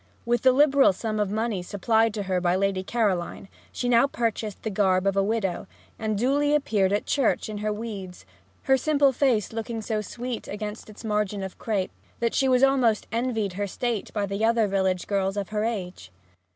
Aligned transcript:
With 0.25 0.41
the 0.41 0.51
liberal 0.51 0.93
sum 0.93 1.19
of 1.19 1.29
money 1.29 1.61
supplied 1.61 2.11
to 2.15 2.23
her 2.23 2.41
by 2.41 2.55
Lady 2.55 2.81
Caroline 2.81 3.47
she 3.71 3.87
now 3.87 4.07
purchased 4.07 4.63
the 4.63 4.71
garb 4.71 5.05
of 5.05 5.15
a 5.15 5.21
widow, 5.21 5.67
and 5.99 6.17
duly 6.17 6.55
appeared 6.55 6.91
at 6.91 7.05
church 7.05 7.47
in 7.49 7.59
her 7.59 7.71
weeds, 7.71 8.25
her 8.63 8.77
simple 8.77 9.11
face 9.11 9.53
looking 9.53 9.79
so 9.79 10.01
sweet 10.01 10.47
against 10.47 10.89
its 10.89 11.03
margin 11.05 11.43
of 11.43 11.59
crape 11.59 11.91
that 12.19 12.33
she 12.33 12.47
was 12.47 12.63
almost 12.63 13.05
envied 13.11 13.53
her 13.53 13.67
state 13.67 14.11
by 14.11 14.25
the 14.25 14.43
other 14.43 14.65
village 14.67 15.05
girls 15.05 15.37
of 15.37 15.49
her 15.49 15.63
age. 15.63 16.11